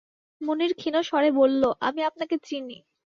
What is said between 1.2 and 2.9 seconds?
বলল, আমি আপনাকে চিনি।